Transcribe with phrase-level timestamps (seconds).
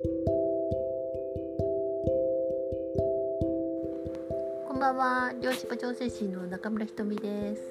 [0.00, 0.08] こ
[4.72, 5.32] んばんは。
[5.42, 7.62] 漁師場調整士の中村ひとみです、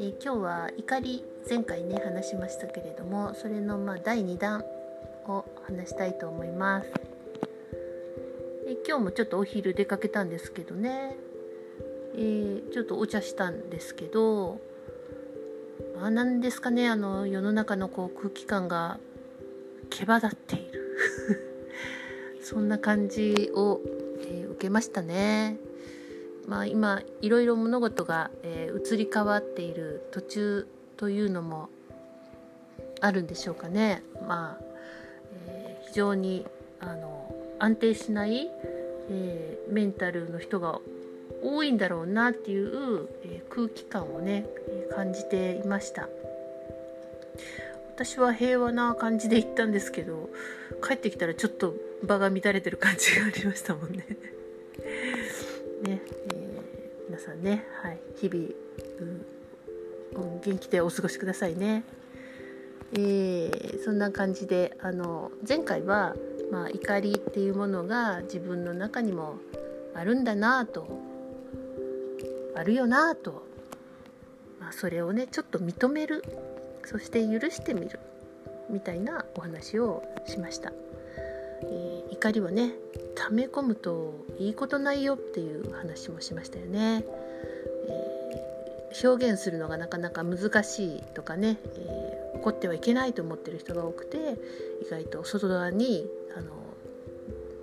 [0.00, 4.64] えー今日は怒り前回ね話しましたけれどもそれのまあ第2弾
[5.26, 6.90] を話したいと思います、
[8.66, 11.18] えー今日もちょっとお昼出かけたんですけどね、
[12.14, 14.58] えーちょっとお茶したんですけど
[16.00, 18.98] まあなんですかねあの世の中のこう空気感が
[19.90, 20.77] 毛羽立っている。
[22.48, 23.82] そんな感じを、
[24.22, 25.58] えー受けましたね。
[26.46, 30.66] まあ、今いろいろ物事が、えー移り変わっている途中
[30.96, 31.68] というのも
[33.02, 34.02] あるんでしょうかね。
[34.26, 34.64] まあ
[35.46, 36.46] えー非常に
[36.80, 38.50] あの安定しない、
[39.10, 40.80] えーメンタルの人が
[41.42, 44.46] 多いんだろうなっていう、えー空気感をね
[44.96, 46.08] 感じていました。
[47.94, 50.30] 私は平和な感じで行ったんですけど
[50.82, 51.74] 帰ってきたらちょっと
[52.04, 54.06] 場が乱れてる感じがありましたもんね。
[55.82, 56.48] ね、えー
[57.08, 58.44] 皆さんね、はい、日々、
[59.00, 59.26] うん
[60.14, 61.84] うん元気でお過ごしくださいね。
[62.92, 66.14] えーそんな感じであの前回は、
[66.50, 69.36] まあ、怒りっていうものが自分の中にも
[69.94, 70.86] あるんだなと
[72.54, 73.46] あるよなと、
[74.60, 76.24] まあ、それをねちょっと認める
[76.84, 78.00] そして許してみる
[78.70, 80.72] みたいなお話をしました。
[81.62, 82.72] えー怒りはね
[83.14, 87.04] 溜め込むといいことないよっていう話もしましたよね、
[87.88, 94.16] えー表現するのがなかなか難しいとかね、えー怒ってはいけないと思ってる人が多くて
[94.86, 96.52] 意外と外側にあの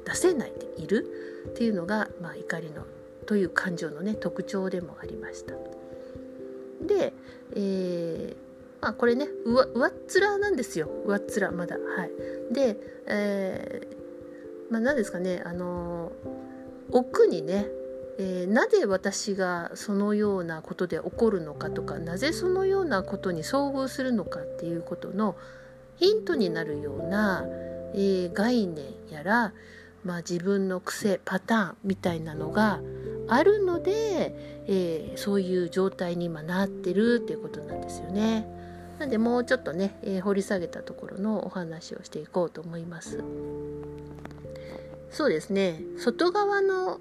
[0.06, 1.06] 出せないでいる
[1.50, 2.86] っていうのが、まあ、怒りの
[3.26, 5.54] という感情のね特徴でもありました。
[6.86, 7.14] で、
[7.56, 8.45] えー
[8.86, 12.54] まあこれね上上っ面なんですよ上っ面まだはい。
[12.54, 16.12] で、えーまあ、何ですかねあの
[16.92, 17.66] 奥にね、
[18.20, 25.36] えーなぜ私がそのようなことで起こるのかとかなぜそのようなことに遭遇するのかっていうことの
[25.96, 27.44] ヒントになるような、
[27.96, 29.54] えー概念やら、
[30.04, 32.82] まあ、自分の癖パターンみたいなのが
[33.30, 34.36] あるので、
[34.68, 38.55] えーそういう状態に今なってるっていうことなんですよね。
[39.00, 43.24] なんでもうちょっとね、えー掘り下げたところのお話をしていこうと思います。
[45.12, 47.00] そうですね外側の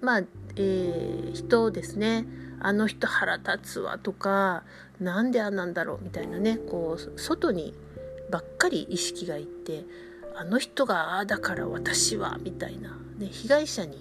[0.00, 0.22] まあ、
[0.56, 2.26] えー人ですね
[2.60, 4.64] あの人腹立つわとか
[5.00, 7.74] なんであんなんだろうみたいなねこう外に
[8.30, 9.84] ばっかり意識がいって
[10.36, 13.98] あの人がああだから私はみたいな、ね、被害者に、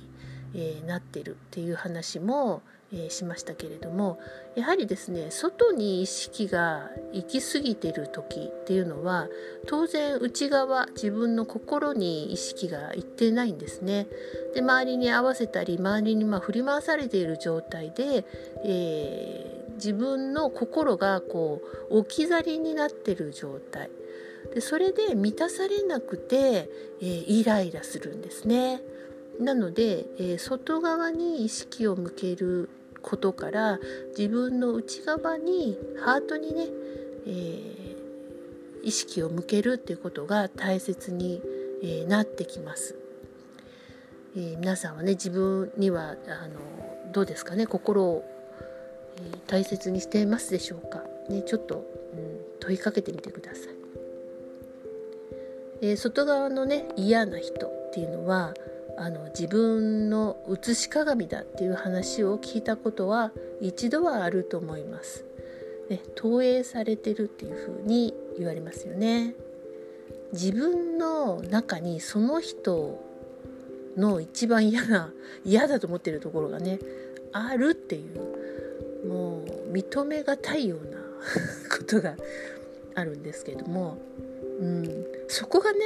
[0.54, 2.62] えーなってるっていう話も、
[2.94, 4.20] えしましたけれども
[4.56, 9.28] やはりですね外に意識が行き過ぎてる時っていうのは
[9.68, 14.08] 当然内側自分の心に意識がいってないんですね。
[14.54, 18.26] で周りに合わせたり周りにま振り回されている状態で、
[18.66, 23.90] えー自分の心がこう置き去りになってる状態
[24.54, 26.70] でそれで満たされなくて、
[27.02, 28.82] えーイライラするんですね。
[29.40, 32.68] なので、えー外側に意識を向ける
[33.02, 33.80] ことから
[34.18, 36.68] 自分の内側にハートにね、
[37.26, 37.90] えー
[38.82, 41.42] 意識を向けるっていうことが大切に、
[41.84, 42.96] えーなってきます。
[44.36, 48.24] えー皆さんはね自分にはあのどうですかね心を、
[49.18, 53.76] えー大切にしていますでしょうか、ね、ちょっと、うん、問いかけてみてください。
[55.82, 58.54] えー外側のね嫌な人っていうのは
[59.00, 65.24] あの自分の写し鏡だっていう話を聞いたことは一度はあると思います。
[65.90, 69.36] ね、投影されてるっていうふうに言われますよね。
[70.34, 73.02] 自分の中にその人
[73.96, 75.14] の一番嫌な
[75.46, 76.80] 嫌だと思ってるところがね
[77.32, 79.40] あるっていうも
[79.70, 80.98] う認めがたいような
[81.76, 82.18] ことが
[82.96, 83.98] あるんですけども、
[84.60, 85.80] うん、そこがね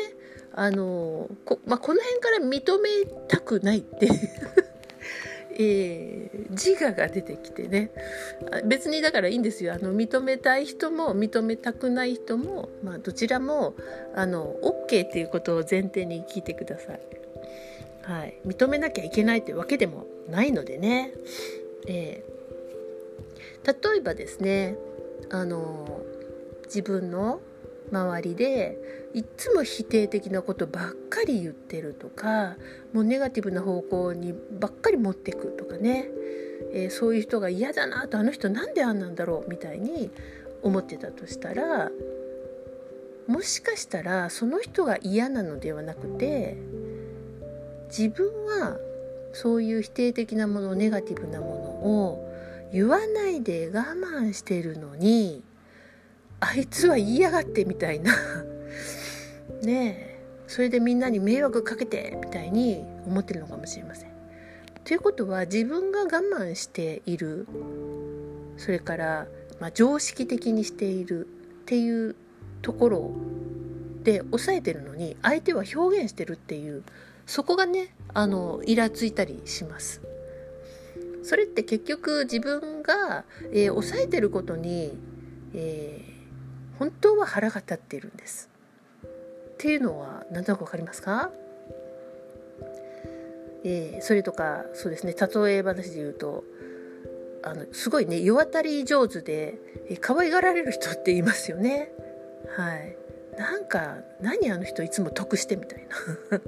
[0.55, 4.13] あのこ,、まあ、この辺から認めたくないっていう
[5.59, 7.91] えー自我が出てきてね。
[8.65, 9.73] 別にだからいいんですよ。
[9.73, 13.75] あの認めたい人も認めたくない人も、まあ、どちらも
[14.15, 16.99] あの OK っていうことを前提に聞いてください。
[18.03, 21.13] はい、認めなきゃいけないというわけでもないのでね、
[21.87, 22.33] えー
[23.63, 24.75] 例えばですね
[25.31, 26.01] あの
[26.65, 27.39] 自分の
[27.93, 28.77] 周りで
[29.13, 32.55] いっつも否定的なことばっかり言ってるとか
[32.91, 36.07] もうネガティブな方向にばっかり持ってくとかね、
[36.73, 40.09] えーそういう人が嫌だなとあの人なんであんなんだろうみたいに
[40.63, 41.91] 思ってたとしたら
[43.27, 46.57] もしかしたらその人が嫌なのではなくて
[47.87, 48.77] 自分は
[49.33, 52.33] そういう否定的なものネガティブなものを
[52.71, 55.43] 言わないで我慢してるのに
[56.43, 58.13] あいつは言いやがってみたいな
[59.63, 60.13] ねえ
[60.47, 64.09] それでみんなに迷惑かけてみたいに思ってるのかもしれません。
[64.83, 67.47] ということは自分が我慢している
[68.57, 69.27] それから、
[69.61, 71.29] まあ、常識的にしているっ
[71.65, 72.15] ていう
[72.61, 73.11] ところ
[74.03, 76.83] で抑えてるのに相手は表現してるっていう
[77.25, 80.01] そこがねあのイラついたりします。
[81.23, 83.23] それって結局自分が、
[83.53, 84.91] えー、抑えてることに、
[85.53, 86.12] えー、
[86.79, 88.49] 本当は腹が立っているんです。
[89.03, 89.07] っ
[89.57, 91.29] ていうのは何となく分かりますか？
[93.65, 96.43] えー、それとかそうですね例え話で言うと
[97.43, 99.57] あのすごいね世渡り上手で、
[99.89, 101.91] えー、可愛がられる人って言いますよね。
[102.57, 102.97] はい、
[103.37, 106.39] なんか何あの人いつも得してみたいな。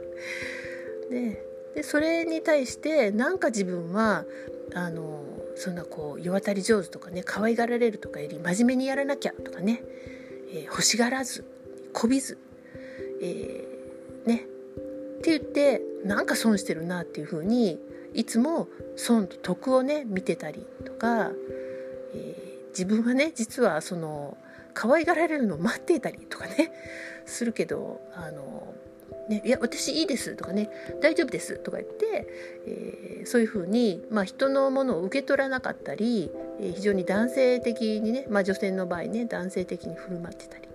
[1.09, 1.41] で
[1.75, 4.25] でそれに対してなんか自分は
[4.73, 5.23] あの
[5.55, 9.83] そんなこう世渡り上手とかね可愛がられるとかより真面目にやらなきゃとかね、
[10.49, 11.45] えー、欲しがらず
[11.93, 12.37] こびず
[13.21, 14.45] えー、ね。
[15.19, 17.79] って言ってなんか損してるなっていうふうに
[18.13, 21.31] いつも損と得をね見てたりとか、
[22.13, 24.37] えー、自分はね実はその
[24.73, 26.71] 可愛がられるのを待っていたりとかね
[27.25, 28.73] するけどあの
[29.29, 30.69] ね、いや私いいですとかね
[31.01, 32.27] 大丈夫ですとか言って、
[32.67, 40.67] えー、そういうふうに、まあ、人のものを受け取らなかったり、え、非常に男性的にね、まあ、女性の場合ね男性的に振る舞ってたり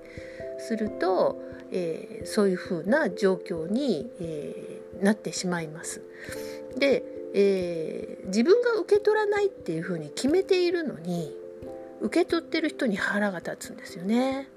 [0.58, 1.40] すると、
[1.72, 6.02] えー、そういうふうな状況に、えー、なってしまいます。
[6.76, 7.02] で、
[7.34, 11.34] えー、自分が受け取らないっていうふうに決めているのに
[12.00, 14.48] 受け取ってる人に腹が立つんですよね。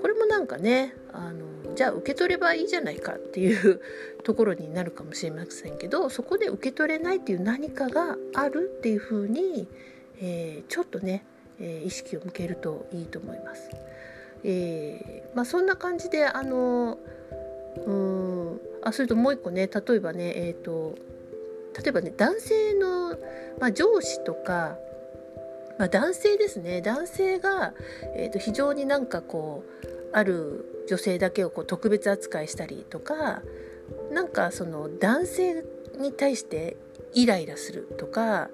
[0.00, 3.80] これもなんかねあのじゃあ受け取ればいいじゃないかっていう
[4.24, 9.68] ところになるかもしれませんけどそこで受け取れないっていう何かがあるっていうふうに、
[10.20, 11.24] えー、ちょっとね、
[11.60, 13.70] えー、意識を向けるといいと思います。
[14.44, 16.98] えーまあ、そんな感じであの
[17.86, 20.96] うんあそれともう一個ね例えばねえっ、ー、と
[21.82, 23.16] 例えばね男性の、
[23.58, 24.76] まあ、上司とか、
[25.78, 27.72] まあ、男性ですね男性が、
[28.14, 33.42] えー、と非常になんかこうある女性だけをこう特別扱いしたりとか
[34.12, 35.64] なんかその男性
[35.98, 36.76] に対して
[37.14, 38.50] イライラするとか、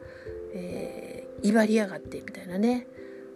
[0.55, 2.87] えー、威張りやがってみたいなね。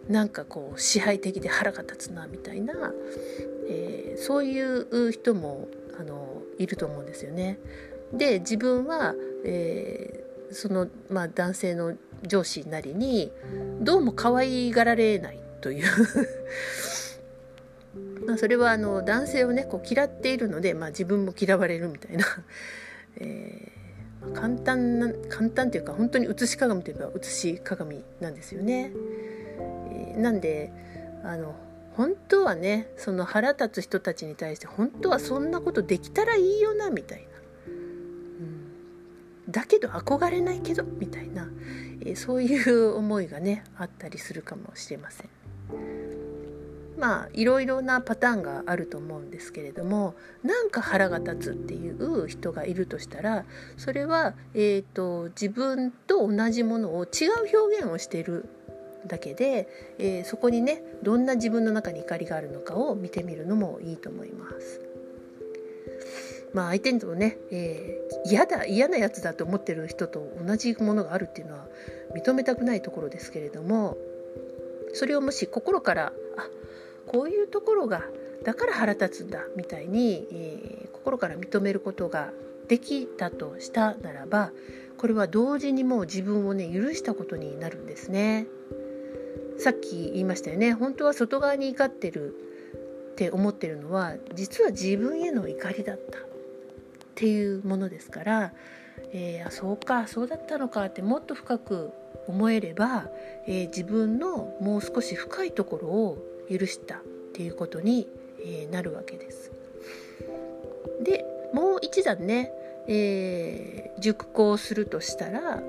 [0.09, 2.93] なんかこう支配的で腹が立つなみたいな、
[3.67, 5.67] えー、そういう人も
[5.99, 7.57] あのいると思うんですよね。
[8.13, 13.31] で自分は、えー、その、まあ、男性の上司なりに
[13.81, 15.87] どうも可愛がられないという。
[18.27, 22.25] まあそれはあの男性をねこう嫌っているので、まあ、自分も嫌われるみたいな、
[23.17, 23.84] えー、
[24.33, 28.91] 簡単な簡単というか本当に写し鏡といえば写し鏡なんですよね。
[30.17, 30.71] なんで
[31.23, 31.55] あの
[31.95, 37.25] 本当はねその腹立つ人たちに対して本当はそんなことできたらいいよなみたいな、
[37.67, 41.47] うん、だけど憧れないけどみたいな、
[42.05, 45.29] え、そういう思いがねあったりするかもしれません。
[46.97, 53.45] まあいろいろなパターンがあると思うんですけれどもなんか腹が立つっていう人がいるとしたら
[53.77, 58.49] それは、えーと自分と同じものを違う表現をしている
[59.07, 59.67] だけで、
[59.99, 64.81] えー、そこにねどんな自分の中に怒りがあるのかを見てみるのもいいと思います。
[66.53, 71.67] まあ、相手にとね、えー、嫌だ嫌なやつだと思ってる人と同じものがあるっていうのは
[72.15, 73.97] 認めたくないところですけれども
[74.93, 76.47] それをもし心からあ
[77.07, 78.03] こういうところが
[78.43, 82.31] だから腹立つんだみたいに、えー、心から認めることが
[82.67, 84.51] できたとしたならば
[84.97, 88.47] これは同時にもう自分をね許したことになるんですね。
[89.57, 92.35] さっき言いましたよね本当は外側に怒ってる
[93.13, 96.21] って思ってるのは実は自分への怒りだったっ
[97.15, 98.53] ていうものですから、
[99.13, 101.91] えー、あそうかそうだったのかってもっと深く
[102.27, 103.07] 思えれば、
[103.47, 106.17] えー、自分のもう少し深いところを
[106.49, 107.01] 許したっ
[107.33, 108.07] ていうことに、
[108.43, 109.51] え、なるわけです。
[111.03, 112.51] でもう一段ね、
[112.87, 115.61] えー、熟考するとしたら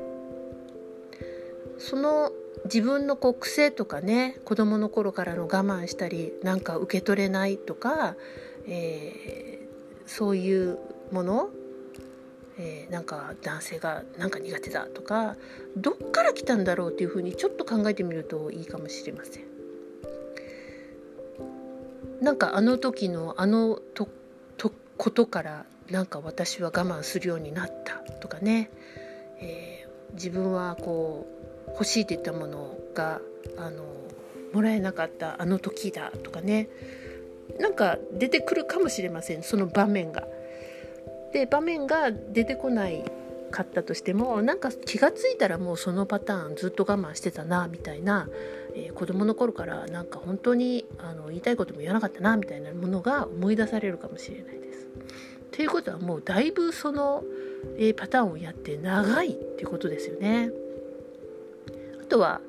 [1.79, 2.33] その
[2.65, 8.17] 自分のこう癖とかね子供の頃からの我慢したりなんか受け取れないとか、
[8.67, 10.79] えー、そういう
[11.13, 11.51] もの、
[12.59, 15.37] えー、なんか男性がなんか苦手だとか
[15.77, 19.56] どっから来たんだろうっていうふうにちょっと考えてみるといいかもしれません。
[22.21, 24.09] なんかあの時のあのと
[24.97, 28.71] ことからなんか私は我慢するようになったとかね、
[29.39, 31.27] えー、自分はこ
[31.69, 33.21] う欲しいといったものが
[33.59, 33.85] あの
[34.53, 36.69] もらえなかったあの時だとかね
[37.61, 40.27] なんか出てくるかもしれませんその場面が。
[41.33, 43.05] で場面が出てこない
[43.51, 48.29] かったとしてもなんか気が付いたらもうそのパターンずっと我慢してたなみたいな、
[48.77, 54.87] えー、子供の頃からなんか本当にあの言いたいことも言わなかったなみたいなものが思い出されるかもしれないです。
[55.51, 57.25] ということはもうだいぶその、
[57.79, 60.51] えー、パターンをやって長いっていうことですよね。
[62.03, 62.41] あとは、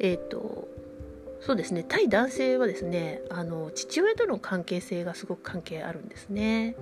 [0.00, 0.68] えっ、と
[1.46, 6.74] そうですね対男性はですねあの父親との関係性がすごく関係あるんですね。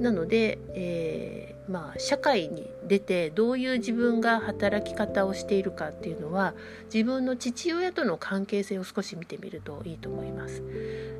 [0.00, 6.54] なので、えー、まあ、社会に出てどういう自分が働き方をしているかっていうのは
[6.92, 10.62] 自分の父親との関係性を少し見てみるといいと思います。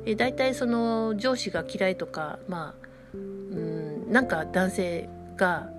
[0.05, 5.69] えー、だいたいその上司が嫌いとか、まあ、うんなんか男性が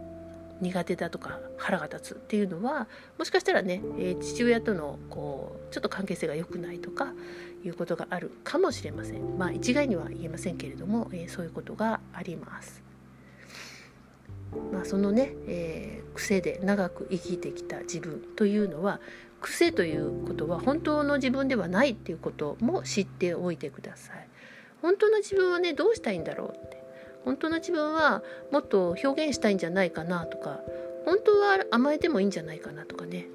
[0.60, 2.86] 苦手だとか腹が立つっていうのは
[3.18, 7.12] もしかしたらね、えー、父親とのこうちょっと関係性が良くないとか
[7.64, 9.38] いうことがあるかもしれません。
[9.38, 12.82] まあ一概には言えませんけれども、えー、そういうことがあります。
[14.72, 19.00] まあ、そのね、えー、癖で長く生きてきた自分というのは
[19.40, 24.28] 癖ということは本当の自分ではないっていうことも知っておいてください。
[24.80, 26.73] 本当の自分はねどうしたいんだろうって
[27.24, 30.60] 本当の自分はもっと表現したいんじゃないかなとか
[31.04, 33.26] 本当は甘えてもいいんじゃないかなとかね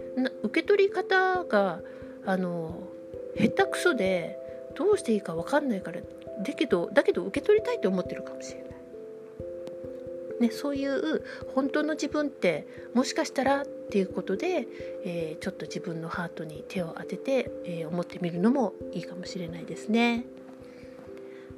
[0.43, 1.81] 受け取り方が
[2.25, 2.87] あの
[3.37, 4.37] 下手くそで
[4.75, 8.69] どうしていいか分かんないからだけどだけど受け取りたいと思ってるかもしれない。
[10.39, 11.21] ね、そういう
[11.53, 14.67] 本当の自分ってもしかしたらっていうことで、
[15.03, 20.23] えー、ちょっと自分のハートに手を当てて、えー、思ってみるのもいいかもしれないですね。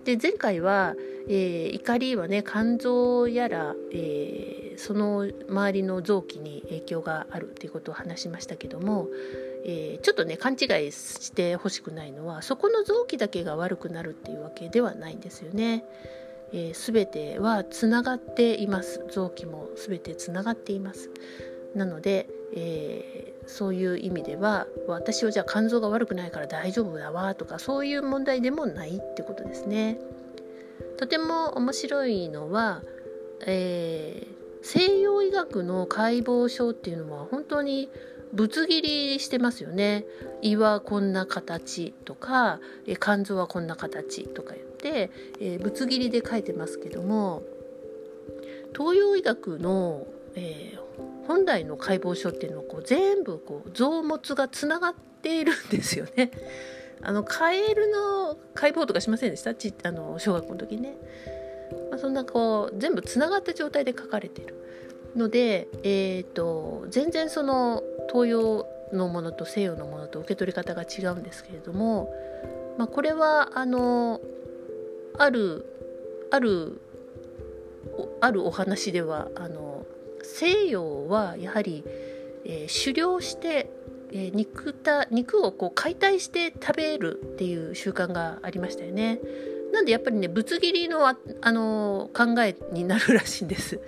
[0.04, 0.96] で前回は、
[1.28, 9.08] えー、怒りはね肝臓やら、えー、その周りの臓器に影響があるっていうことを話しましたけども、
[9.66, 15.84] えー、ちょっとね勘違いしてほしくないのはそこの臓器だけが悪くなるっていうわけではないんですよね。
[16.54, 21.10] えー、全てはつながっています臓器も全てつながっています
[21.76, 30.00] なので、えー、そういう意味では私はじゃあ肝臓が悪くないから大丈夫だわとかそういう問題でもないってことですね。
[30.98, 32.84] とても面白いのは、
[33.46, 37.90] えー、西洋医学の解剖書っていうのは本当に
[38.34, 40.06] ぶつ切りしてますよね。
[40.42, 42.60] 胃はこんな形とか
[43.00, 47.44] 肝臓はこんな形とか言って、えー、ぶつ切りで書いてますけども
[48.76, 50.80] 東洋医学の、えー、
[51.28, 56.32] 本来の解剖書っていうのをこう全部こう臓物がつながっているんですよね。
[57.04, 59.56] あのカエルの解剖とかしませんでした？
[59.56, 60.98] ちあの小学校の時ね、
[61.90, 64.56] まあ、そんなこう全部つながった状態で書かれてる
[65.16, 72.14] ので、えーと、全然その東洋のものと西洋のものと受け取り方が違うんですけれども、
[72.78, 74.22] まあ、これはあの
[75.18, 75.66] ある
[76.30, 76.82] ある
[78.22, 79.71] あるお話ではあの
[80.24, 81.84] 西洋はやはり、
[82.46, 83.70] えー、狩猟して、
[84.12, 89.20] えー、肉た肉をこう解体して食べるっていう習慣がありましたよね。
[89.72, 93.80] なんでやっぱりねぶつ切りのああの考えになるらしいんです。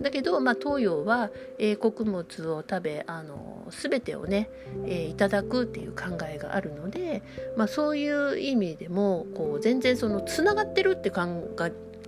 [0.00, 4.48] だけど、まあ、東洋は、えー、穀物を食べあの全てをね、
[4.86, 7.22] えー、いただくっていう考えがあるので、
[7.56, 11.42] まあ、そういう意味でもこう全然そのつながってるって感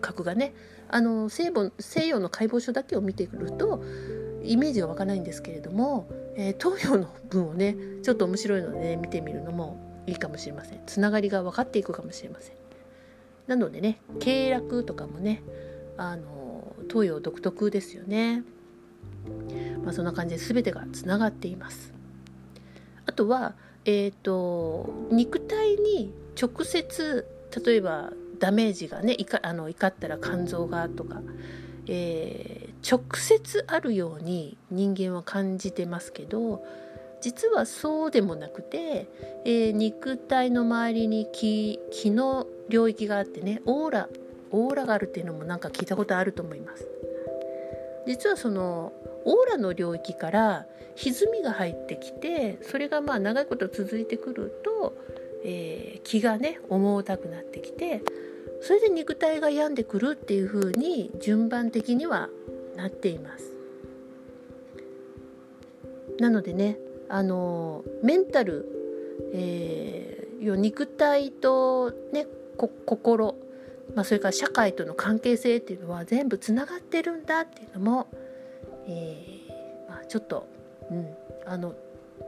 [0.01, 0.55] 覚がね
[0.93, 3.83] あの西西洋の解剖書だけを見てくると
[4.45, 12.57] イメージが湧かないんですけれども、えー、東洋の文をねちょっと面白いので、ね、見てみるのもいいかもしれませんつながりが分かっていくかもしれません
[13.47, 15.43] なのでね経絡とかもね
[15.97, 18.45] あの東洋独特ですよね。
[19.85, 21.93] まあ、そんな感じで全てがつながっています。
[23.07, 27.27] あとは、えーと、肉体に直接
[27.65, 31.23] 例えばダメージがねいかあの怒ったら肝臓がとか、
[31.87, 36.65] えー、直接あるように人間は感じてますけど
[37.21, 39.07] 実はそうでもなくて、
[39.45, 44.09] えー、肉体の周りに気気の領域があってねオーラ
[44.51, 46.89] オーラがあるっていうのもなんか聞いたことあると思います。
[48.09, 48.93] 実はその
[49.25, 54.97] オーラの領域から歪みが入ってきてそれがまあ長いこと続いてくると、
[55.45, 58.03] えー、気がね重たくなってきて
[58.61, 62.29] それで肉体が病んでくるっていう風に順番的には
[62.77, 63.53] なっています
[66.19, 68.67] なのでねあのメンタル、
[69.35, 72.27] えー、肉体とね
[72.87, 73.37] 心、
[73.95, 78.09] まあ、それから社会との関係性っていうのは全部つながってるんだっていうのも、
[78.87, 80.47] えー、まあ、ちょっと、
[80.91, 81.07] うん
[81.47, 81.75] あの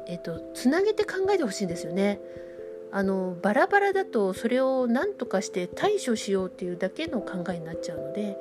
[0.07, 2.21] えーと、つなげて考えてほしいんですよね。
[2.97, 8.39] あのバラバラだとそれを何とかして対処しようっていうだけの考えになっちゃうので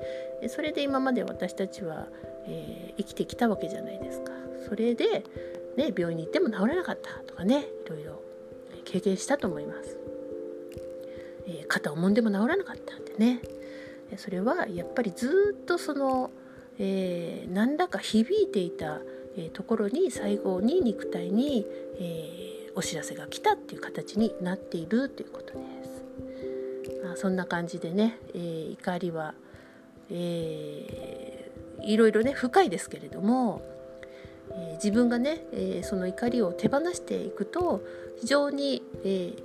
[0.47, 2.05] それで今まで私たちは、
[2.45, 4.31] えー、生きてきたわけじゃないですか。
[4.69, 5.23] それで、
[5.75, 8.21] ね、病院に行っても治らなかったとかねいろいろ
[8.85, 9.97] 経験したと思います。
[11.47, 13.41] えー、肩を揉んでも治らなかったんでね
[14.17, 16.29] それはやっぱりずっとその、
[16.77, 19.01] えー、何らか響いていた、
[19.35, 21.65] えー、ところに最後に肉体に、
[21.99, 27.03] えー、お知らせが来たっていう形になっているということです。
[27.03, 29.33] まあ、そんな感じでね、えー、怒りは、
[30.09, 33.61] えー、いろいろね深いですけれども、
[34.51, 37.83] えー、自分がね、えー、その怒りを手放していくと
[38.19, 39.43] 非常に、えー、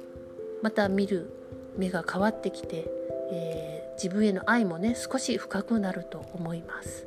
[0.63, 1.31] また見る
[1.77, 2.91] 目が変わってきて、
[3.31, 7.07] えー、自分への愛もね少し深くなると思います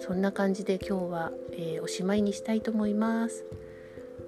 [0.00, 3.44] そんな感じで今日は、えー、おしまいにしたいと思います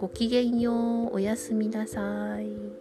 [0.02, 1.14] ごきげんよう。
[1.14, 2.00] おやすみなさ
[2.40, 2.71] い。